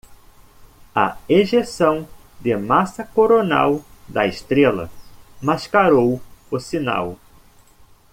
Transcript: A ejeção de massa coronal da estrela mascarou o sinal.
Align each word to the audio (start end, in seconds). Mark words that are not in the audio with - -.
A 0.95 1.15
ejeção 1.29 2.09
de 2.39 2.57
massa 2.57 3.03
coronal 3.05 3.83
da 4.07 4.25
estrela 4.25 4.89
mascarou 5.39 6.19
o 6.49 6.59
sinal. 6.59 7.19